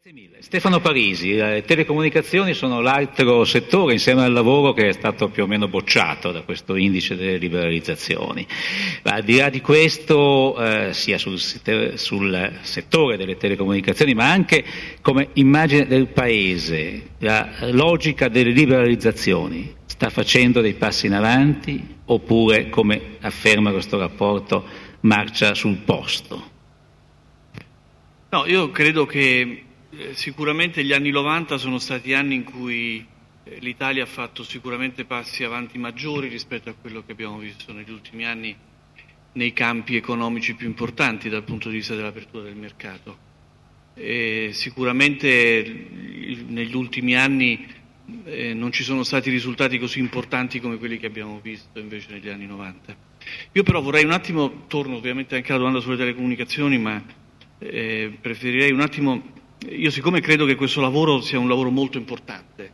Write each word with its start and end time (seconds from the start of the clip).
Grazie 0.00 0.12
mille. 0.12 0.42
Stefano 0.42 0.78
Parisi, 0.78 1.34
le 1.34 1.64
telecomunicazioni 1.64 2.54
sono 2.54 2.80
l'altro 2.80 3.44
settore 3.44 3.94
insieme 3.94 4.22
al 4.22 4.32
lavoro 4.32 4.72
che 4.72 4.86
è 4.86 4.92
stato 4.92 5.28
più 5.28 5.42
o 5.42 5.48
meno 5.48 5.66
bocciato 5.66 6.30
da 6.30 6.42
questo 6.42 6.76
indice 6.76 7.16
delle 7.16 7.36
liberalizzazioni. 7.36 8.46
Ma 9.02 9.14
al 9.14 9.24
di 9.24 9.38
là 9.38 9.50
di 9.50 9.60
questo, 9.60 10.56
eh, 10.56 10.92
sia 10.92 11.18
sul, 11.18 11.40
sul, 11.40 12.58
settore 12.60 13.16
delle 13.16 13.36
telecomunicazioni, 13.36 14.14
ma 14.14 14.30
anche 14.30 14.64
come 15.00 15.30
immagine 15.32 15.84
del 15.84 16.06
Paese, 16.06 17.14
la 17.18 17.48
logica 17.72 18.28
delle 18.28 18.52
liberalizzazioni 18.52 19.74
sta 19.84 20.10
facendo 20.10 20.60
dei 20.60 20.74
passi 20.74 21.06
in 21.06 21.14
avanti 21.14 21.96
oppure, 22.04 22.68
come 22.68 23.16
afferma 23.20 23.72
questo 23.72 23.98
rapporto, 23.98 24.64
marcia 25.00 25.54
sul 25.54 25.78
posto? 25.78 26.50
No, 28.30 28.44
io 28.46 28.70
credo 28.70 29.06
che 29.06 29.40
eh, 29.40 29.66
sicuramente 30.12 30.84
gli 30.84 30.92
anni 30.92 31.10
90 31.10 31.56
sono 31.56 31.78
stati 31.78 32.12
anni 32.12 32.34
in 32.34 32.44
cui 32.44 33.06
eh, 33.44 33.58
l'Italia 33.60 34.02
ha 34.02 34.06
fatto 34.06 34.42
sicuramente 34.42 35.04
passi 35.04 35.44
avanti 35.44 35.78
maggiori 35.78 36.28
rispetto 36.28 36.68
a 36.68 36.74
quello 36.78 37.02
che 37.04 37.12
abbiamo 37.12 37.38
visto 37.38 37.72
negli 37.72 37.90
ultimi 37.90 38.26
anni 38.26 38.54
nei 39.32 39.52
campi 39.52 39.96
economici 39.96 40.54
più 40.54 40.66
importanti 40.66 41.28
dal 41.28 41.44
punto 41.44 41.68
di 41.68 41.76
vista 41.76 41.94
dell'apertura 41.94 42.44
del 42.44 42.56
mercato. 42.56 43.26
E 43.94 44.50
sicuramente 44.52 45.88
negli 46.46 46.74
ultimi 46.74 47.16
anni 47.16 47.66
eh, 48.24 48.54
non 48.54 48.72
ci 48.72 48.82
sono 48.82 49.02
stati 49.02 49.30
risultati 49.30 49.78
così 49.78 49.98
importanti 49.98 50.60
come 50.60 50.76
quelli 50.76 50.98
che 50.98 51.06
abbiamo 51.06 51.40
visto 51.42 51.78
invece 51.78 52.12
negli 52.12 52.28
anni 52.28 52.46
90. 52.46 52.96
Io 53.52 53.62
però 53.62 53.80
vorrei 53.80 54.04
un 54.04 54.12
attimo, 54.12 54.66
torno 54.66 54.96
ovviamente 54.96 55.34
anche 55.34 55.48
alla 55.50 55.58
domanda 55.58 55.80
sulle 55.80 55.96
telecomunicazioni, 55.96 56.78
ma 56.78 57.02
eh, 57.58 58.16
preferirei 58.20 58.70
un 58.70 58.80
attimo 58.80 59.36
io 59.66 59.90
siccome 59.90 60.20
credo 60.20 60.46
che 60.46 60.54
questo 60.54 60.80
lavoro 60.80 61.20
sia 61.20 61.38
un 61.38 61.48
lavoro 61.48 61.70
molto 61.70 61.98
importante, 61.98 62.72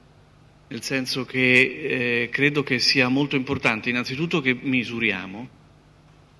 nel 0.69 0.83
senso 0.83 1.25
che 1.25 2.22
eh, 2.22 2.28
credo 2.31 2.62
che 2.62 2.78
sia 2.78 3.09
molto 3.09 3.36
importante 3.36 3.89
innanzitutto 3.89 4.41
che 4.41 4.55
misuriamo 4.55 5.48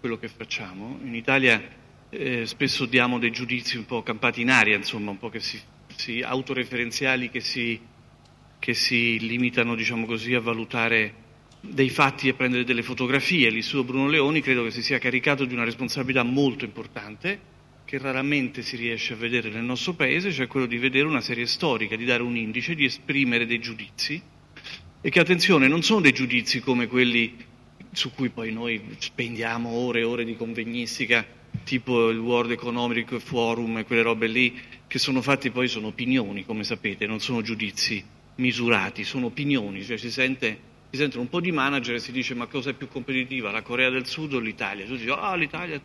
quello 0.01 0.19
che 0.19 0.29
facciamo. 0.29 0.99
In 1.03 1.15
Italia 1.15 1.63
eh, 2.11 2.45
spesso 2.45 2.85
diamo 2.85 3.19
dei 3.19 3.31
giudizi 3.31 3.79
un 3.79 3.87
po' 3.87 4.03
campati 4.03 4.43
in 4.43 4.51
aria, 4.51 4.77
insomma, 4.77 5.11
un 5.11 5.19
po' 5.19 5.31
che 5.31 5.41
si, 5.41 5.59
si 5.97 6.21
autoreferenziali 6.21 7.31
che 7.31 7.41
si, 7.41 7.81
che 8.59 8.75
si 8.75 9.19
limitano, 9.21 9.75
diciamo 9.75 10.05
così, 10.05 10.35
a 10.35 10.41
valutare 10.41 11.23
dei 11.61 11.89
fatti 11.89 12.29
e 12.29 12.35
prendere 12.35 12.65
delle 12.65 12.83
fotografie. 12.83 13.49
L'Istituto 13.49 13.85
Bruno 13.85 14.09
Leoni 14.09 14.43
credo 14.43 14.63
che 14.63 14.71
si 14.71 14.83
sia 14.83 14.99
caricato 14.99 15.47
di 15.47 15.55
una 15.55 15.65
responsabilità 15.65 16.23
molto 16.23 16.67
importante 16.67 17.53
che 17.95 17.99
raramente 18.01 18.63
si 18.63 18.75
riesce 18.75 19.13
a 19.13 19.17
vedere 19.17 19.51
nel 19.51 19.63
nostro 19.63 19.93
paese, 19.93 20.33
cioè 20.33 20.49
quello 20.49 20.67
di 20.67 20.79
vedere 20.79 21.07
una 21.07 21.21
serie 21.21 21.47
storica, 21.47 21.95
di 21.95 22.05
dare 22.05 22.25
un 22.25 22.37
indice, 22.37 22.75
di 22.75 22.85
esprimere 22.85 23.47
dei 23.47 23.61
giudizi 23.61 24.21
e 25.01 25.11
che 25.11 25.21
attenzione 25.21 25.69
non 25.69 25.83
sono 25.83 26.01
dei 26.01 26.11
giudizi 26.11 26.59
come 26.59 26.89
quelli 26.89 27.37
su 27.93 28.13
cui 28.13 28.31
poi 28.31 28.51
noi 28.51 28.83
spendiamo 28.99 29.69
ore 29.69 30.01
e 30.01 30.03
ore 30.03 30.25
di 30.25 30.35
convegnistica, 30.35 31.25
tipo 31.63 32.09
il 32.09 32.19
World 32.19 32.51
Economic 32.51 33.17
Forum 33.19 33.79
e 33.79 33.85
quelle 33.85 34.03
robe 34.03 34.27
lì, 34.27 34.61
che 34.89 34.99
sono 34.99 35.23
fatti 35.23 35.51
poi 35.51 35.69
sono 35.69 35.87
opinioni, 35.87 36.45
come 36.45 36.65
sapete, 36.65 37.07
non 37.07 37.21
sono 37.21 37.43
giudizi 37.43 38.03
misurati, 38.37 39.05
sono 39.05 39.27
opinioni, 39.27 39.85
cioè 39.85 39.99
si 39.99 40.11
sente 40.11 40.73
si 40.95 41.01
sentono 41.01 41.23
un 41.23 41.29
po' 41.29 41.41
di 41.41 41.51
manager 41.51 41.97
e 41.97 41.99
si 41.99 42.13
dice 42.13 42.35
ma 42.35 42.47
cosa 42.47 42.71
è 42.71 42.73
più 42.73 42.87
competitiva, 42.87 43.51
la 43.51 43.63
Corea 43.63 43.91
del 43.91 44.07
Sud 44.07 44.33
o 44.35 44.39
l'Italia? 44.39 44.87
Tu 44.87 44.95
dici, 44.95 45.09
ah 45.09 45.33
oh, 45.33 45.35
l'Italia 45.35 45.75
è 45.75 45.81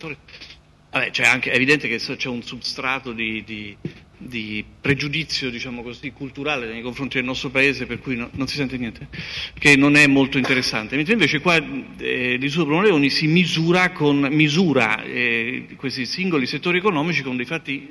Vabbè, 0.92 1.12
cioè 1.12 1.28
anche, 1.28 1.52
è 1.52 1.56
evidente 1.56 1.88
che 1.88 1.98
c'è 1.98 2.30
un 2.30 2.42
substrato 2.42 3.12
di, 3.12 3.44
di, 3.45 3.78
di 4.18 4.66
pregiudizio 4.82 5.52
diciamo 5.52 5.84
così, 5.84 6.12
culturale 6.12 6.66
nei 6.66 6.81
confronti 6.81 7.18
del 7.18 7.26
nostro 7.26 7.50
paese 7.50 7.86
per 7.86 8.00
cui 8.00 8.16
no, 8.16 8.30
non 8.34 8.48
si 8.48 8.56
sente 8.56 8.76
niente, 8.76 9.08
che 9.54 9.76
non 9.76 9.96
è 9.96 10.08
molto 10.08 10.40
interessante. 10.40 10.96
Mentre 10.96 11.14
invece 11.14 11.42
qua 11.42 11.58
eh, 11.58 12.38
l'Istituto 12.38 12.66
Bruno 12.66 12.81
Leoni 12.81 13.12
si 13.12 13.28
misura, 13.28 13.91
con, 13.91 14.30
misura 14.31 15.03
eh, 15.03 15.68
questi 15.75 16.08
singoli 16.08 16.47
settori 16.47 16.80
economici 16.80 17.22
con 17.22 17.36
dei 17.36 17.46
fatti 17.46 17.88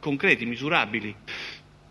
concreti, 0.00 0.46
misurabili 0.46 1.14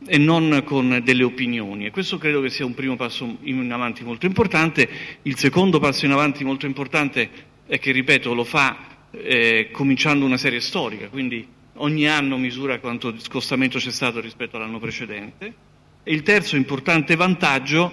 e 0.07 0.17
non 0.17 0.63
con 0.65 1.01
delle 1.03 1.23
opinioni 1.23 1.85
e 1.85 1.91
questo 1.91 2.17
credo 2.17 2.41
che 2.41 2.49
sia 2.49 2.65
un 2.65 2.73
primo 2.73 2.95
passo 2.95 3.37
in 3.41 3.71
avanti 3.71 4.03
molto 4.03 4.25
importante. 4.25 4.89
Il 5.21 5.37
secondo 5.37 5.77
passo 5.77 6.05
in 6.05 6.13
avanti 6.13 6.43
molto 6.43 6.65
importante 6.65 7.29
è 7.67 7.77
che, 7.77 7.91
ripeto, 7.91 8.33
lo 8.33 8.43
fa 8.43 8.96
eh, 9.11 9.69
cominciando 9.71 10.25
una 10.25 10.37
serie 10.37 10.59
storica, 10.59 11.07
quindi 11.07 11.47
ogni 11.75 12.07
anno 12.07 12.37
misura 12.37 12.79
quanto 12.79 13.13
scostamento 13.19 13.77
c'è 13.77 13.91
stato 13.91 14.19
rispetto 14.19 14.57
all'anno 14.57 14.79
precedente. 14.79 15.53
E 16.03 16.13
il 16.13 16.23
terzo 16.23 16.55
importante 16.55 17.15
vantaggio 17.15 17.91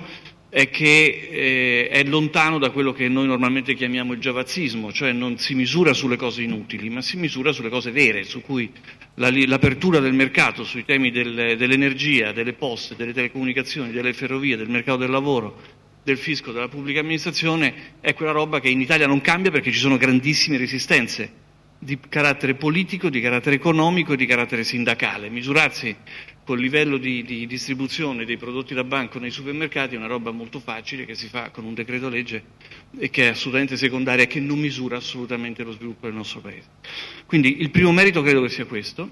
è 0.55 0.71
che 0.71 1.29
eh, 1.33 1.89
è 1.89 2.05
lontano 2.05 2.59
da 2.59 2.71
quello 2.71 2.93
che 2.93 3.09
noi 3.09 3.27
normalmente 3.27 3.75
chiamiamo 3.75 4.13
il 4.13 4.21
giavazzismo, 4.21 4.93
cioè 4.93 5.11
non 5.11 5.37
si 5.37 5.57
misura 5.57 5.93
sulle 5.93 6.17
cose 6.17 6.43
inutili, 6.43 6.89
ma 6.91 7.03
si 7.03 7.17
misura 7.17 7.51
sulle 7.51 7.71
cose 7.71 7.91
vere, 7.91 8.23
su 8.23 8.41
cui 8.41 8.71
la, 9.15 9.31
l'apertura 9.33 9.99
del 9.99 10.13
mercato 10.13 10.63
sui 10.63 10.85
temi 10.85 11.11
del, 11.11 11.57
dell'energia, 11.57 12.31
delle 12.31 12.53
poste, 12.53 12.95
delle 12.95 13.13
telecomunicazioni, 13.13 13.91
delle 13.91 14.13
ferrovie, 14.13 14.57
del 14.57 14.69
mercato 14.69 14.99
del 14.99 15.11
lavoro, 15.11 15.61
del 16.05 16.19
fisco, 16.19 16.53
della 16.53 16.69
pubblica 16.69 17.01
amministrazione, 17.01 17.97
è 18.01 18.15
quella 18.15 18.33
roba 18.33 18.61
che 18.61 18.69
in 18.69 18.81
Italia 18.81 19.07
non 19.07 19.21
cambia 19.21 19.51
perché 19.51 19.73
ci 19.73 19.79
sono 19.79 19.97
grandissime 19.97 20.59
resistenze 20.59 21.43
di 21.79 21.99
carattere 22.09 22.55
politico, 22.55 23.09
di 23.09 23.21
carattere 23.21 23.57
economico 23.57 24.13
e 24.13 24.17
di 24.17 24.27
carattere 24.27 24.65
sindacale. 24.65 25.29
Misurarsi 25.29 25.95
col 26.45 26.61
livello 26.61 26.99
di, 26.99 27.23
di, 27.23 27.47
distribuzione 27.47 28.27
dei 28.27 28.37
prodotti 28.37 28.75
da 28.75 28.85
banco 28.85 29.19
nei 29.19 29.31
supermercati 29.31 29.95
è 29.95 29.99
una 29.99 30.07
roba 30.07 30.31
molto 30.31 30.61
facile 30.61 31.07
che 31.07 31.15
si 31.15 31.29
fa 31.29 31.51
con 31.51 31.65
un 31.65 31.73
decreto 31.73 32.11
legge 32.11 32.43
e 32.99 33.09
che 33.09 33.29
è 33.29 33.31
assolutamente 33.31 33.79
secondaria 33.79 34.25
e 34.25 34.27
che 34.27 34.41
non 34.41 34.59
misura 34.59 34.99
assolutamente 34.99 35.63
lo 35.63 35.73
sviluppo 35.73 36.07
del 36.07 36.15
nostro 36.15 36.41
Paese. 36.41 36.69
Quindi 37.27 37.61
il 37.63 37.71
primo 37.71 37.93
merito 37.93 38.23
credo 38.23 38.43
che 38.43 38.51
sia 38.51 38.67
questo, 38.67 39.11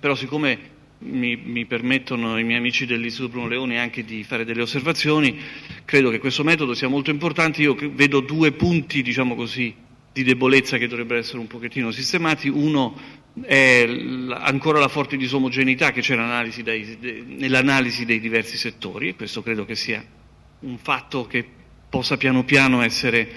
però 0.00 0.16
siccome 0.16 0.72
mi, 1.04 1.36
mi, 1.36 1.66
permettono 1.66 2.38
i 2.38 2.44
miei 2.44 2.58
amici 2.58 2.86
dell'Istituto 2.86 3.32
Bruno 3.32 3.48
Leone 3.48 3.78
anche 3.78 4.04
di 4.04 4.24
fare 4.24 4.44
delle 4.44 4.62
osservazioni, 4.62 5.38
credo 5.84 6.10
che 6.10 6.18
questo 6.18 6.42
metodo 6.44 6.74
sia 6.74 6.88
molto 6.88 7.10
importante. 7.10 7.62
Io 7.62 7.76
vedo 7.92 8.20
due 8.20 8.52
punti, 8.52 9.02
diciamo 9.02 9.34
così, 9.34 9.74
di 10.12 10.22
debolezza 10.22 10.78
che 10.78 10.86
dovrebbero 10.86 11.18
essere 11.18 11.38
un 11.38 11.46
pochettino 11.46 11.90
sistemati. 11.90 12.48
Uno 12.48 13.22
è 13.42 13.84
ancora 14.30 14.78
la 14.78 14.88
forte 14.88 15.16
disomogeneità 15.16 15.90
che 15.90 16.00
c'è 16.00 16.16
nell'analisi 16.16 18.04
dei 18.04 18.20
diversi 18.20 18.56
settori 18.56 19.08
e 19.08 19.14
questo 19.16 19.42
credo 19.42 19.64
che 19.64 19.74
sia 19.74 20.04
un 20.60 20.78
fatto 20.78 21.26
che 21.26 21.44
possa 21.88 22.16
piano 22.16 22.44
piano 22.44 22.80
essere 22.82 23.28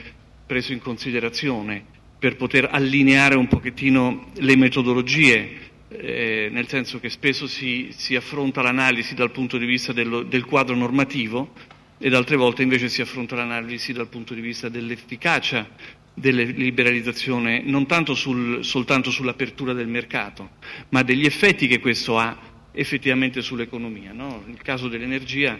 preso 0.45 0.71
in 0.71 0.79
considerazione 0.79 1.83
per 2.17 2.35
poter 2.35 2.69
allineare 2.71 3.35
un 3.35 3.47
pochettino 3.47 4.31
le 4.35 4.55
metodologie 4.55 5.65
eh, 5.89 6.49
nel 6.51 6.67
senso 6.67 6.99
che 6.99 7.09
spesso 7.09 7.47
si, 7.47 7.89
si, 7.91 8.15
affronta 8.15 8.61
l'analisi 8.61 9.15
dal 9.15 9.31
punto 9.31 9.57
di 9.57 9.65
vista 9.65 9.93
dello, 9.93 10.23
del 10.23 10.45
quadro 10.45 10.75
normativo 10.75 11.53
ed 11.97 12.13
altre 12.13 12.35
volte 12.35 12.61
invece 12.61 12.89
si 12.89 13.01
affronta 13.01 13.35
l'analisi 13.35 13.93
dal 13.93 14.07
punto 14.07 14.33
di 14.33 14.41
vista 14.41 14.69
dell'efficacia 14.69 15.67
della 16.13 16.41
liberalizzazione, 16.41 17.61
non 17.63 17.85
tanto 17.85 18.15
sul, 18.15 18.63
soltanto 18.65 19.11
sull'apertura 19.11 19.73
del 19.73 19.87
mercato, 19.87 20.51
ma 20.89 21.03
degli 21.03 21.25
effetti 21.25 21.67
che 21.67 21.79
questo 21.79 22.17
ha 22.17 22.37
effettivamente 22.71 23.41
sull'economia. 23.41 24.13
No? 24.13 24.43
Nel 24.45 24.61
caso 24.61 24.87
dell'energia 24.87 25.59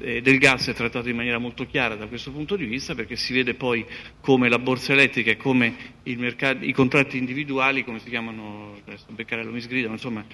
eh, 0.00 0.22
del 0.22 0.38
gas 0.38 0.68
è 0.68 0.74
trattato 0.74 1.08
in 1.08 1.16
maniera 1.16 1.38
molto 1.38 1.66
chiara 1.66 1.94
da 1.94 2.06
questo 2.06 2.30
punto 2.30 2.56
di 2.56 2.64
vista 2.64 2.94
perché 2.94 3.16
si 3.16 3.32
vede 3.32 3.54
poi 3.54 3.84
come 4.20 4.48
la 4.48 4.58
borsa 4.58 4.92
elettrica 4.92 5.30
e 5.30 5.36
come 5.36 5.74
mercato, 6.04 6.64
i 6.64 6.72
contratti 6.72 7.16
individuali, 7.16 7.84
come 7.84 7.98
si 7.98 8.08
chiamano, 8.08 8.80
adesso 8.86 9.06
Beccarello 9.08 9.50
mi 9.50 9.60
sgrida, 9.60 9.88
ma 9.88 9.94
insomma 9.94 10.24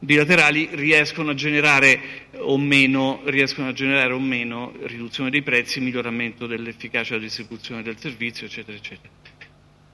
bilaterali 0.00 0.68
riescono 0.72 1.30
a 1.30 1.34
generare 1.34 2.00
o 2.36 2.56
meno, 2.56 3.22
generare 3.72 4.12
o 4.12 4.20
meno 4.20 4.72
riduzione 4.82 5.30
dei 5.30 5.42
prezzi, 5.42 5.80
miglioramento 5.80 6.46
dell'efficacia 6.46 7.14
della 7.14 7.24
distribuzione 7.24 7.82
del 7.82 7.98
servizio, 7.98 8.46
eccetera, 8.46 8.76
eccetera. 8.76 9.08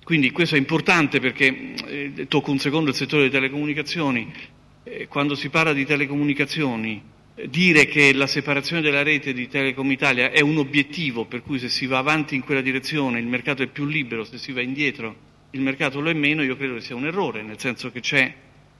Quindi 0.05 0.31
questo 0.33 0.57
è 0.57 0.59
importante 0.59 1.19
perché 1.19 1.75
eh, 1.87 2.27
tocco 2.29 2.51
un 2.51 2.59
secondo 2.59 2.91
il 2.91 2.97
settore 2.97 3.23
delle 3.23 3.35
telecomunicazioni. 3.35 4.31
Eh, 4.83 5.09
quando 5.09 5.35
si 5.35 5.49
parla 5.49 5.73
di 5.73 5.87
telecomunicazioni 5.87 7.03
dire 7.47 7.87
che 7.87 8.13
la 8.13 8.27
separazione 8.27 8.81
della 8.81 9.03
rete 9.03 9.33
di 9.33 9.49
Telecom 9.49 9.91
Italia 9.91 10.31
è 10.31 10.41
un 10.41 10.57
obiettivo, 10.59 11.25
per 11.25 11.43
cui 11.43 11.59
se 11.59 11.69
si 11.69 11.87
va 11.87 11.99
avanti 11.99 12.35
in 12.35 12.43
quella 12.43 12.61
direzione 12.61 13.19
il 13.19 13.27
mercato 13.27 13.63
è 13.63 13.67
più 13.67 13.87
libero, 13.87 14.25
se 14.25 14.39
si 14.39 14.53
va 14.53 14.61
indietro 14.61 15.33
il 15.51 15.61
mercato 15.61 16.01
lo 16.01 16.11
è 16.11 16.15
meno, 16.15 16.43
io 16.43 16.57
credo 16.57 16.75
che 16.75 16.81
sia 16.81 16.97
un 16.97 17.07
errore, 17.07 17.43
nel 17.43 17.59
senso 17.59 17.91
che 17.93 18.01
c'è 18.01 18.35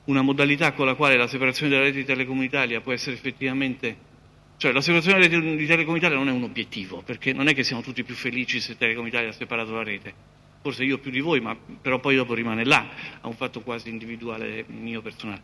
una 0.07 0.23
modalità 0.23 0.73
con 0.73 0.87
la 0.87 0.95
quale 0.95 1.17
la 1.17 1.29
separazione 1.29 1.71
della 1.71 1.85
rete 1.85 1.99
di 1.99 2.05
Telecom 2.05 2.43
Italia 2.43 2.81
può 2.81 2.93
essere 2.93 3.15
effettivamente 3.15 4.13
cioè 4.57 4.73
la 4.73 4.81
separazione 4.81 5.19
della 5.19 5.41
rete 5.41 5.57
di 5.57 5.67
Telecom 5.67 5.97
Italia 5.97 6.17
non 6.17 6.29
è 6.29 6.33
un 6.33 6.45
obiettivo, 6.45 7.03
perché 7.03 7.33
non 7.33 7.49
è 7.49 7.55
che 7.55 7.65
siamo 7.65 7.83
tutti 7.83 8.05
più 8.05 8.15
felici 8.15 8.61
se 8.61 8.77
Telecom 8.77 9.07
Italia 9.07 9.31
ha 9.31 9.33
separato 9.33 9.73
la 9.73 9.83
rete. 9.83 10.15
Forse 10.63 10.85
io 10.85 10.99
più 10.99 11.11
di 11.11 11.21
voi, 11.21 11.41
ma 11.41 11.55
però 11.55 11.99
poi 11.99 12.17
dopo 12.17 12.33
rimane 12.35 12.65
là, 12.65 12.89
a 13.21 13.29
un 13.29 13.35
fatto 13.35 13.61
quasi 13.61 13.91
individuale 13.91 14.65
mio 14.69 15.03
personale. 15.03 15.43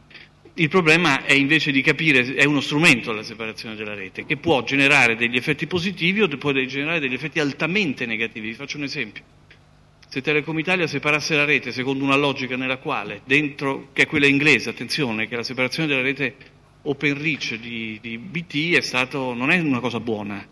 Il 0.60 0.68
problema 0.68 1.24
è 1.24 1.32
invece 1.32 1.72
di 1.72 1.80
capire, 1.80 2.34
è 2.34 2.44
uno 2.44 2.60
strumento 2.60 3.12
la 3.12 3.22
separazione 3.22 3.76
della 3.76 3.94
rete, 3.94 4.26
che 4.26 4.36
può 4.36 4.62
generare 4.62 5.16
degli 5.16 5.36
effetti 5.36 5.66
positivi 5.66 6.20
o 6.20 6.28
può 6.28 6.52
generare 6.52 7.00
degli 7.00 7.14
effetti 7.14 7.40
altamente 7.40 8.04
negativi. 8.04 8.48
Vi 8.48 8.54
faccio 8.54 8.76
un 8.76 8.82
esempio. 8.82 9.22
Se 10.06 10.20
Telecom 10.20 10.58
Italia 10.58 10.86
separasse 10.86 11.34
la 11.34 11.46
rete 11.46 11.72
secondo 11.72 12.04
una 12.04 12.16
logica 12.16 12.56
nella 12.56 12.76
quale, 12.76 13.22
dentro, 13.24 13.88
che 13.94 14.02
è 14.02 14.06
quella 14.06 14.26
inglese, 14.26 14.68
attenzione, 14.68 15.28
che 15.28 15.36
la 15.36 15.42
separazione 15.42 15.88
della 15.88 16.02
rete 16.02 16.34
open 16.82 17.18
reach 17.18 17.54
di, 17.54 17.98
di 18.02 18.18
BT 18.18 18.74
è 18.76 18.82
stato, 18.82 19.32
non 19.32 19.50
è 19.50 19.58
una 19.60 19.80
cosa 19.80 19.98
buona. 19.98 20.46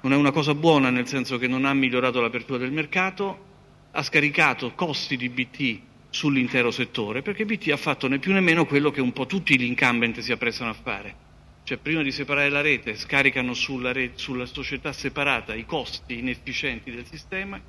Non 0.00 0.12
è 0.12 0.16
una 0.16 0.32
cosa 0.32 0.56
buona 0.56 0.90
nel 0.90 1.06
senso 1.06 1.38
che 1.38 1.46
non 1.46 1.66
ha 1.66 1.72
migliorato 1.72 2.20
l'apertura 2.20 2.58
del 2.58 2.72
mercato, 2.72 3.44
ha 3.92 4.02
scaricato 4.02 4.72
costi 4.74 5.16
di 5.16 5.28
BT 5.28 5.80
sull'intero 6.16 6.70
settore, 6.70 7.20
perché 7.20 7.44
BT 7.44 7.68
ha 7.72 7.76
fatto 7.76 8.08
né 8.08 8.18
più 8.18 8.32
né 8.32 8.40
meno 8.40 8.64
quello 8.64 8.90
che 8.90 9.02
un 9.02 9.12
po' 9.12 9.26
tutti 9.26 9.58
gli 9.58 9.64
incumbent 9.64 10.20
si 10.20 10.32
apprestano 10.32 10.70
a 10.70 10.72
fare. 10.74 11.24
Cioè 11.62 11.76
prima 11.76 12.02
di 12.02 12.10
separare 12.10 12.48
la 12.48 12.62
rete 12.62 12.96
scaricano 12.96 13.52
sulla, 13.52 13.92
rete, 13.92 14.16
sulla 14.16 14.46
società 14.46 14.92
separata 14.92 15.54
i 15.54 15.66
costi 15.66 16.18
inefficienti 16.18 16.90
del 16.90 17.04
sistema, 17.04 17.60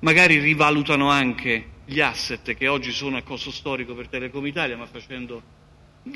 magari 0.00 0.38
rivalutano 0.38 1.10
anche 1.10 1.74
gli 1.84 2.00
asset 2.00 2.54
che 2.54 2.66
oggi 2.66 2.90
sono 2.90 3.18
a 3.18 3.22
costo 3.22 3.52
storico 3.52 3.94
per 3.94 4.08
Telecom 4.08 4.44
Italia, 4.46 4.76
ma 4.76 4.86
facendo 4.86 5.54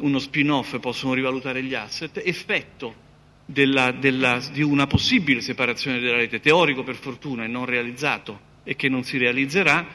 uno 0.00 0.18
spin-off 0.18 0.78
possono 0.80 1.14
rivalutare 1.14 1.62
gli 1.62 1.74
asset, 1.74 2.20
effetto 2.24 3.08
della, 3.44 3.92
della, 3.92 4.42
di 4.52 4.62
una 4.62 4.88
possibile 4.88 5.40
separazione 5.40 6.00
della 6.00 6.16
rete, 6.16 6.40
teorico 6.40 6.82
per 6.82 6.96
fortuna 6.96 7.44
e 7.44 7.48
non 7.48 7.64
realizzato 7.64 8.48
e 8.64 8.74
che 8.74 8.88
non 8.88 9.04
si 9.04 9.18
realizzerà, 9.18 9.86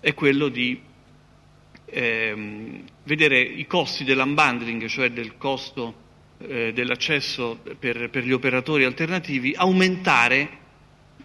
è 0.00 0.12
quello 0.12 0.48
di 0.48 0.92
ehm, 1.94 2.82
vedere 3.04 3.40
i 3.40 3.66
costi 3.66 4.04
dell'unbundling, 4.04 4.86
cioè 4.86 5.10
del 5.10 5.36
costo 5.36 6.02
eh, 6.38 6.72
dell'accesso 6.72 7.60
per, 7.78 8.10
per, 8.10 8.24
gli 8.24 8.32
operatori 8.32 8.84
alternativi, 8.84 9.54
aumentare 9.56 10.62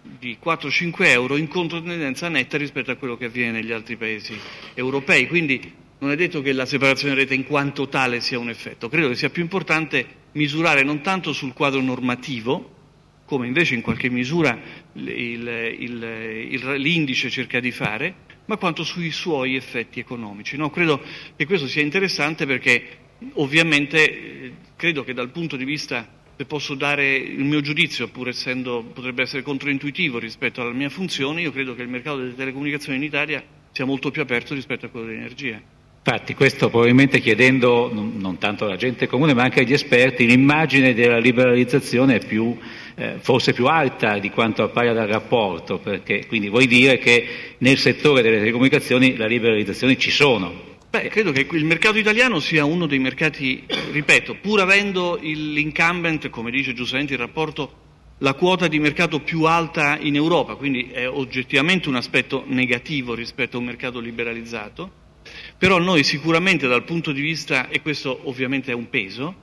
di 0.02 0.38
4-5 0.42 0.92
euro 1.06 1.36
in 1.36 1.48
controtendenza 1.48 2.28
netta 2.28 2.56
rispetto 2.56 2.90
a 2.90 2.96
quello 2.96 3.16
che 3.16 3.26
avviene 3.26 3.52
negli 3.52 3.72
altri 3.72 3.96
paesi 3.96 4.38
europei. 4.74 5.26
Quindi 5.26 5.72
non 5.98 6.12
è 6.12 6.16
detto 6.16 6.40
che 6.40 6.52
la 6.52 6.64
separazione 6.64 7.14
rete 7.14 7.34
in 7.34 7.44
quanto 7.44 7.88
tale 7.88 8.20
sia 8.20 8.38
un 8.38 8.48
effetto, 8.48 8.88
credo 8.88 9.08
che 9.08 9.16
sia 9.16 9.28
più 9.28 9.42
importante 9.42 10.18
misurare 10.32 10.82
non 10.82 11.02
tanto 11.02 11.32
sul 11.32 11.52
quadro 11.52 11.80
normativo, 11.80 12.76
come 13.26 13.46
invece 13.46 13.74
in 13.74 13.82
qualche 13.82 14.08
misura 14.08 14.58
il, 14.94 15.08
il, 15.08 16.46
il, 16.48 16.72
l'indice 16.78 17.28
cerca 17.28 17.60
di 17.60 17.70
fare, 17.70 18.14
ma 18.50 18.56
quanto 18.56 18.82
sui 18.82 19.12
suoi 19.12 19.54
effetti 19.54 20.00
economici. 20.00 20.56
No, 20.56 20.70
credo 20.70 21.00
che 21.36 21.46
questo 21.46 21.68
sia 21.68 21.82
interessante 21.82 22.46
perché 22.46 22.82
ovviamente 23.34 24.10
eh, 24.10 24.52
credo 24.74 25.04
che 25.04 25.14
dal 25.14 25.30
punto 25.30 25.56
di 25.56 25.64
vista, 25.64 26.04
se 26.36 26.44
posso 26.46 26.74
dare 26.74 27.14
il 27.14 27.44
mio 27.44 27.60
giudizio, 27.60 28.08
pur 28.08 28.26
essendo, 28.26 28.82
potrebbe 28.92 29.22
essere 29.22 29.42
controintuitivo 29.42 30.18
rispetto 30.18 30.60
alla 30.62 30.72
mia 30.72 30.88
funzione, 30.88 31.42
io 31.42 31.52
credo 31.52 31.76
che 31.76 31.82
il 31.82 31.88
mercato 31.88 32.16
delle 32.16 32.34
telecomunicazioni 32.34 32.98
in 32.98 33.04
Italia 33.04 33.40
sia 33.70 33.84
molto 33.84 34.10
più 34.10 34.20
aperto 34.20 34.52
rispetto 34.52 34.86
a 34.86 34.88
quello 34.88 35.06
dell'energia. 35.06 35.62
Infatti 36.02 36.34
questo 36.34 36.70
probabilmente 36.70 37.20
chiedendo 37.20 37.88
non, 37.92 38.36
tanto 38.38 38.64
alla 38.64 38.76
gente 38.76 39.06
comune 39.06 39.32
ma 39.32 39.42
anche 39.44 39.60
agli 39.60 39.74
esperti 39.74 40.26
l'immagine 40.26 40.92
della 40.92 41.18
liberalizzazione 41.18 42.16
è 42.16 42.26
più, 42.26 42.58
eh, 42.94 43.16
forse 43.20 43.52
più 43.52 43.66
alta 43.66 44.18
di 44.18 44.30
quanto 44.30 44.62
appare 44.62 44.92
dal 44.92 45.08
rapporto, 45.08 45.78
perché 45.78 46.26
quindi 46.26 46.48
vuoi 46.48 46.66
dire 46.66 46.98
che 46.98 47.54
nel 47.58 47.78
settore 47.78 48.22
delle 48.22 48.38
telecomunicazioni 48.38 49.16
le 49.16 49.28
liberalizzazioni 49.28 49.98
ci 49.98 50.10
sono. 50.10 50.68
Beh, 50.90 51.08
credo 51.08 51.30
che 51.30 51.46
il 51.52 51.64
mercato 51.64 51.98
italiano 51.98 52.40
sia 52.40 52.64
uno 52.64 52.86
dei 52.86 52.98
mercati, 52.98 53.64
ripeto, 53.92 54.38
pur 54.40 54.60
avendo 54.60 55.18
l'incumbent, 55.20 56.30
come 56.30 56.50
dice 56.50 56.72
giustamente 56.72 57.12
il 57.12 57.20
rapporto, 57.20 57.78
la 58.18 58.34
quota 58.34 58.66
di 58.66 58.78
mercato 58.80 59.20
più 59.20 59.44
alta 59.44 59.96
in 60.00 60.16
Europa, 60.16 60.56
quindi 60.56 60.90
è 60.90 61.08
oggettivamente 61.08 61.88
un 61.88 61.94
aspetto 61.94 62.44
negativo 62.46 63.14
rispetto 63.14 63.56
a 63.56 63.60
un 63.60 63.66
mercato 63.66 64.00
liberalizzato, 64.00 64.90
però 65.56 65.78
noi 65.78 66.02
sicuramente 66.02 66.66
dal 66.66 66.84
punto 66.84 67.12
di 67.12 67.20
vista, 67.20 67.68
e 67.68 67.80
questo 67.80 68.20
ovviamente 68.24 68.72
è 68.72 68.74
un 68.74 68.90
peso, 68.90 69.34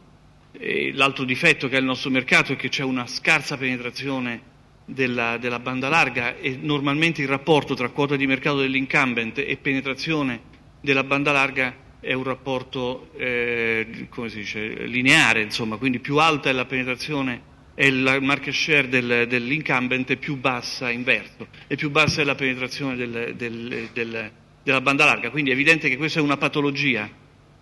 l'altro 0.93 1.23
difetto 1.23 1.67
che 1.67 1.75
ha 1.75 1.79
il 1.79 1.85
nostro 1.85 2.09
mercato 2.09 2.53
è 2.53 2.55
che 2.55 2.69
c'è 2.69 2.83
una 2.83 3.07
scarsa 3.07 3.57
penetrazione 3.57 4.55
della, 4.85 5.37
della, 5.37 5.59
banda 5.59 5.89
larga 5.89 6.37
e 6.37 6.57
normalmente 6.59 7.21
il 7.21 7.27
rapporto 7.27 7.73
tra 7.73 7.89
quota 7.89 8.15
di 8.15 8.25
mercato 8.25 8.59
dell'incumbent 8.59 9.39
e 9.39 9.57
penetrazione 9.57 10.39
della 10.81 11.03
banda 11.03 11.31
larga 11.31 11.75
è 11.99 12.13
un 12.13 12.23
rapporto 12.23 13.11
eh, 13.17 14.07
dice, 14.33 14.85
lineare, 14.85 15.41
insomma, 15.41 15.77
quindi 15.77 15.99
più 15.99 16.17
alta 16.17 16.49
è 16.49 16.53
la 16.53 16.65
penetrazione 16.65 17.55
e 17.75 17.87
il 17.87 18.17
market 18.21 18.53
share 18.53 18.87
del, 18.87 19.27
dell'incumbent 19.27 20.15
più 20.15 20.37
bassa 20.37 20.89
inverso, 20.89 21.47
e 21.67 21.75
più 21.75 21.91
bassa 21.91 22.21
è 22.21 22.23
la 22.23 22.35
penetrazione 22.35 22.95
del, 22.95 23.35
del 23.35 24.31
della 24.67 24.81
banda 24.81 25.05
larga, 25.05 25.29
quindi 25.29 25.51
è 25.51 25.53
evidente 25.53 25.87
che 25.87 25.95
questa 25.95 26.19
è 26.19 26.21
una 26.21 26.35
patologia, 26.35 27.09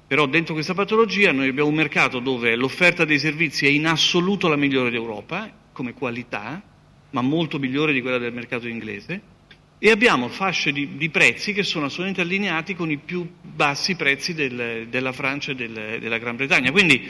però 0.07 0.25
dentro 0.27 0.53
questa 0.53 0.73
patologia 0.73 1.31
noi 1.31 1.47
abbiamo 1.47 1.69
un 1.69 1.75
mercato 1.75 2.19
dove 2.19 2.55
l'offerta 2.55 3.05
dei 3.05 3.19
servizi 3.19 3.65
è 3.65 3.69
in 3.69 3.87
assoluto 3.87 4.47
la 4.47 4.55
migliore 4.55 4.89
d'Europa 4.89 5.51
come 5.71 5.93
qualità, 5.93 6.61
ma 7.11 7.21
molto 7.21 7.59
migliore 7.59 7.93
di 7.93 8.01
quella 8.01 8.17
del 8.17 8.33
mercato 8.33 8.67
inglese, 8.67 9.33
e 9.77 9.91
abbiamo 9.91 10.29
fasce 10.29 10.71
di, 10.71 10.95
di 10.95 11.09
prezzi 11.09 11.53
che 11.53 11.63
sono 11.63 11.85
assolutamente 11.85 12.21
allineati 12.21 12.75
con 12.75 12.89
i 12.89 12.97
più 12.97 13.29
bassi 13.41 13.95
prezzi 13.95 14.33
del, 14.33 14.87
della 14.89 15.11
Francia 15.11 15.51
e 15.51 15.55
del, 15.55 15.97
della 15.99 16.17
Gran 16.17 16.35
Bretagna. 16.35 16.71
Quindi, 16.71 17.09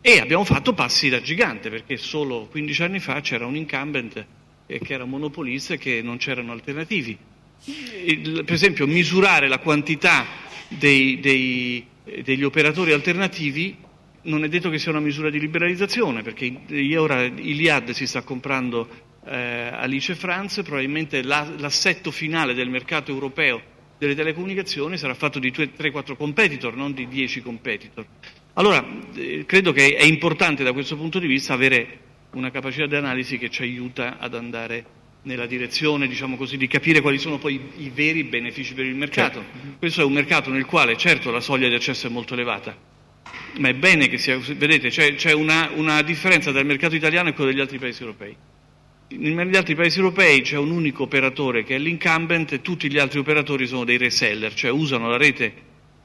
e 0.00 0.20
abbiamo 0.20 0.44
fatto 0.44 0.74
passi 0.74 1.08
da 1.08 1.20
gigante, 1.20 1.70
perché 1.70 1.96
solo 1.96 2.46
15 2.50 2.82
anni 2.82 3.00
fa 3.00 3.20
c'era 3.20 3.46
un 3.46 3.56
incumbent 3.56 4.26
eh, 4.66 4.78
che 4.78 4.92
era 4.92 5.04
monopolista 5.04 5.74
e 5.74 5.78
che 5.78 6.02
non 6.02 6.18
c'erano 6.18 6.52
alternativi 6.52 7.18
per 7.64 8.52
esempio 8.52 8.86
misurare 8.86 9.48
la 9.48 9.58
quantità 9.58 10.26
dei, 10.68 11.18
dei, 11.20 11.86
degli 12.22 12.44
operatori 12.44 12.92
alternativi 12.92 13.76
non 14.22 14.44
è 14.44 14.48
detto 14.48 14.70
che 14.70 14.78
sia 14.78 14.90
una 14.90 15.00
misura 15.00 15.30
di 15.30 15.38
liberalizzazione, 15.38 16.22
perché 16.22 16.96
ora 16.96 17.22
Iliad 17.24 17.90
si 17.90 18.06
sta 18.06 18.22
comprando 18.22 18.88
eh, 19.26 19.70
Alice 19.72 20.14
France, 20.14 20.62
probabilmente 20.62 21.22
la, 21.22 21.46
l'assetto 21.58 22.10
finale 22.10 22.54
del 22.54 22.68
mercato 22.68 23.10
europeo 23.10 23.72
delle 23.98 24.14
telecomunicazioni 24.14 24.98
sarà 24.98 25.14
fatto 25.14 25.38
di 25.38 25.50
3-4 25.50 26.16
competitor, 26.16 26.74
non 26.74 26.92
di 26.92 27.06
10 27.06 27.42
competitor. 27.42 28.06
Allora, 28.54 28.84
eh, 29.14 29.44
credo 29.46 29.72
che 29.72 29.94
è 29.94 30.04
importante 30.04 30.62
da 30.64 30.72
questo 30.72 30.96
punto 30.96 31.18
di 31.18 31.26
vista 31.26 31.54
avere 31.54 32.00
una 32.32 32.50
capacità 32.50 32.86
di 32.86 32.96
analisi 32.96 33.38
che 33.38 33.50
ci 33.50 33.62
aiuta 33.62 34.18
ad 34.18 34.34
andare 34.34 34.84
nella 35.24 35.46
direzione 35.46 36.06
diciamo 36.06 36.36
così, 36.36 36.56
di 36.56 36.66
capire 36.66 37.00
quali 37.00 37.18
sono 37.18 37.38
poi 37.38 37.60
i, 37.78 37.90
veri 37.92 38.24
benefici 38.24 38.74
per 38.74 38.84
il 38.84 38.94
mercato. 38.94 39.42
Certo. 39.42 39.76
Questo 39.78 40.02
è 40.02 40.04
un 40.04 40.12
mercato 40.12 40.50
nel 40.50 40.64
quale 40.64 40.96
certo 40.96 41.30
la 41.30 41.40
soglia 41.40 41.68
di 41.68 41.74
accesso 41.74 42.06
è 42.06 42.10
molto 42.10 42.34
elevata, 42.34 42.76
ma 43.58 43.68
è 43.68 43.74
bene 43.74 44.08
che 44.08 44.18
sia, 44.18 44.38
vedete, 44.38 44.88
c'è, 44.88 45.14
c'è 45.14 45.32
una, 45.32 45.70
una, 45.74 46.02
differenza 46.02 46.50
tra 46.50 46.60
il 46.60 46.66
mercato 46.66 46.94
italiano 46.94 47.28
e 47.28 47.32
quello 47.32 47.50
degli 47.50 47.60
altri 47.60 47.78
paesi 47.78 48.02
europei. 48.02 48.36
Negli 49.16 49.56
altri 49.56 49.74
paesi 49.74 49.98
europei 49.98 50.40
c'è 50.40 50.56
un 50.56 50.70
unico 50.70 51.04
operatore 51.04 51.62
che 51.62 51.76
è 51.76 51.78
l'incumbent 51.78 52.52
e 52.52 52.60
tutti 52.62 52.90
gli 52.90 52.98
altri 52.98 53.18
operatori 53.20 53.66
sono 53.66 53.84
dei 53.84 53.96
reseller, 53.96 54.52
cioè 54.54 54.70
usano 54.70 55.08
la 55.08 55.16
rete 55.16 55.52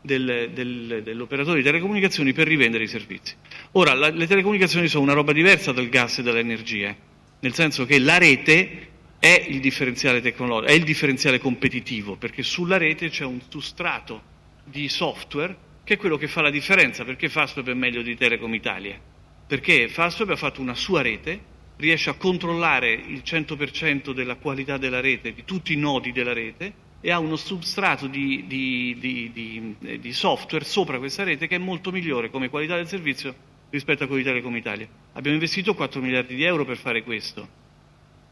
del, 0.01 0.51
del, 0.53 1.01
dell'operatore 1.03 1.57
di 1.57 1.63
telecomunicazioni 1.63 2.33
per 2.33 2.47
rivendere 2.47 2.83
i 2.83 2.88
servizi. 2.88 3.35
Ora, 3.73 3.93
la, 3.93 4.09
le 4.09 4.27
telecomunicazioni 4.27 4.88
sono 4.88 5.03
una 5.03 5.13
roba 5.13 5.33
diversa 5.33 5.71
dal 5.71 5.89
gas 5.89 6.19
e 6.19 6.23
dall'energia, 6.23 6.95
nel 7.39 7.53
senso 7.53 7.85
che 7.85 7.99
la 7.99 8.17
rete 8.17 8.88
è 9.19 9.45
il 9.49 9.59
differenziale 9.59 10.21
tecnologico, 10.21 10.71
è 10.71 10.75
il 10.75 10.85
differenziale 10.85 11.39
competitivo, 11.39 12.15
perché 12.15 12.41
sulla 12.41 12.77
rete 12.77 13.09
c'è 13.09 13.25
un 13.25 13.41
sustrato 13.49 14.21
di 14.63 14.88
software 14.88 15.67
che 15.83 15.95
è 15.95 15.97
quello 15.97 16.17
che 16.17 16.27
fa 16.27 16.41
la 16.41 16.49
differenza, 16.49 17.03
perché 17.03 17.27
Fastweb 17.27 17.69
è 17.69 17.73
meglio 17.73 18.01
di 18.01 18.15
Telecom 18.15 18.53
Italia, 18.53 18.97
perché 19.45 19.89
Fastweb 19.89 20.29
ha 20.29 20.35
fatto 20.38 20.61
una 20.61 20.75
sua 20.75 21.01
rete, 21.01 21.57
riesce 21.77 22.09
a 22.09 22.13
controllare 22.13 22.91
il 22.91 23.21
100% 23.25 24.11
della 24.11 24.35
qualità 24.35 24.77
della 24.77 25.01
rete, 25.01 25.33
di 25.33 25.43
tutti 25.43 25.73
i 25.73 25.77
nodi 25.77 26.11
della 26.13 26.33
rete, 26.33 26.88
e 27.01 27.11
ha 27.11 27.19
uno 27.19 27.35
substrato 27.35 28.07
di, 28.07 28.45
di, 28.47 28.97
di, 28.99 29.75
di, 29.99 30.13
software 30.13 30.65
sopra 30.65 30.97
questa 30.97 31.23
rete 31.23 31.47
che 31.47 31.55
è 31.55 31.59
molto 31.59 31.91
migliore 31.91 32.29
come 32.29 32.49
qualità 32.49 32.75
del 32.75 32.88
servizio 32.88 33.33
rispetto 33.69 34.03
a 34.03 34.07
quello 34.07 34.21
di 34.21 34.27
Telecom 34.27 34.55
Italia. 34.55 34.88
Abbiamo 35.13 35.38
investito 35.38 35.73
4 35.73 36.01
miliardi 36.01 36.35
di 36.35 36.43
euro 36.43 36.65
per 36.65 36.77
fare 36.77 37.03
questo 37.03 37.68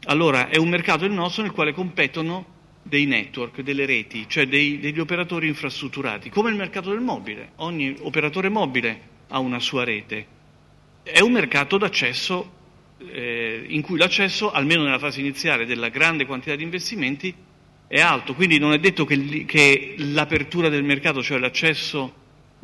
allora 0.08 0.48
è 0.48 0.56
un 0.56 0.68
mercato 0.68 1.04
il 1.04 1.12
nostro 1.12 1.42
nel 1.42 1.52
quale 1.52 1.72
competono 1.72 2.56
dei 2.82 3.04
network, 3.04 3.60
delle 3.60 3.84
reti, 3.84 4.24
cioè 4.26 4.46
dei, 4.46 4.78
degli 4.80 4.98
operatori 4.98 5.46
infrastrutturati, 5.48 6.30
come 6.30 6.48
il 6.50 6.56
mercato 6.56 6.90
del 6.90 7.00
mobile. 7.00 7.52
Ogni 7.56 7.94
operatore 8.00 8.48
mobile 8.48 9.00
ha 9.28 9.38
una 9.38 9.60
sua 9.60 9.84
rete. 9.84 10.26
È 11.02 11.20
un 11.20 11.32
mercato 11.32 11.76
d'accesso 11.76 12.52
eh, 12.98 13.66
in 13.68 13.82
cui 13.82 13.98
l'accesso, 13.98 14.50
almeno 14.50 14.82
nella 14.82 14.98
fase 14.98 15.20
iniziale 15.20 15.66
della 15.66 15.90
grande 15.90 16.24
quantità 16.24 16.56
di 16.56 16.62
investimenti, 16.62 17.34
è 17.86 18.00
alto. 18.00 18.34
Quindi 18.34 18.58
non 18.58 18.72
è 18.72 18.78
detto 18.78 19.04
che, 19.04 19.44
che 19.44 19.94
l'apertura 19.98 20.70
del 20.70 20.84
mercato, 20.84 21.22
cioè 21.22 21.38
l'accesso 21.38 22.14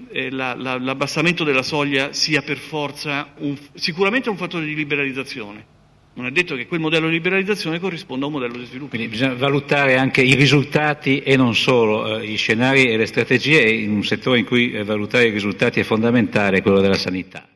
eh, 0.08 0.30
la, 0.30 0.54
la, 0.54 0.78
l'abbassamento 0.78 1.44
della 1.44 1.62
soglia 1.62 2.14
sia 2.14 2.40
per 2.40 2.56
forza 2.56 3.34
un, 3.38 3.54
sicuramente 3.74 4.30
un 4.30 4.36
fattore 4.38 4.64
di 4.64 4.74
liberalizzazione. 4.74 5.72
Non 6.16 6.26
è 6.26 6.30
detto 6.30 6.54
che 6.54 6.66
quel 6.66 6.78
modello 6.78 7.08
di 7.08 7.14
liberalizzazione 7.14 7.80
corrisponda 7.80 8.24
a 8.24 8.28
un 8.28 8.34
modello 8.34 8.56
di 8.56 8.64
sviluppo. 8.66 8.90
Quindi 8.90 9.08
bisogna 9.08 9.34
valutare 9.34 9.96
anche 9.96 10.22
i 10.22 10.34
risultati 10.34 11.20
e 11.20 11.36
non 11.36 11.56
solo 11.56 12.18
eh, 12.18 12.26
gli 12.26 12.36
scenari 12.36 12.84
e 12.84 12.96
le 12.96 13.06
strategie 13.06 13.60
in 13.68 13.90
un 13.90 14.04
settore 14.04 14.38
in 14.38 14.44
cui 14.44 14.72
eh, 14.72 14.84
valutare 14.84 15.26
i 15.26 15.30
risultati 15.30 15.80
è 15.80 15.82
fondamentale, 15.82 16.62
quello 16.62 16.80
della 16.80 16.94
sanità. 16.94 17.48